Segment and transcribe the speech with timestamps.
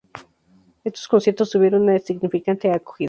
[0.83, 2.99] Estos conciertos tuvieron una significante acogida.